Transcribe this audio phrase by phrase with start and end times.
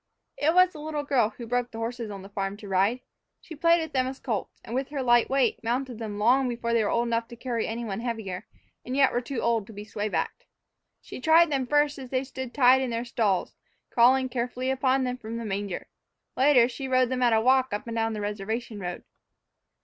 [0.35, 3.01] It was the little girl who broke the horses on the farm to ride.
[3.39, 6.73] She played with them as colts, and, with her light weight, mounted them long before
[6.73, 8.47] they were old enough to carry any one heavier,
[8.83, 10.47] and yet were too old to be sway backed.
[11.03, 13.53] She tried them first as they stood tied in their stalls,
[13.91, 15.85] crawling carefully upon them from the manger.
[16.35, 19.03] Later, she rode them at a walk up and down the reservation road.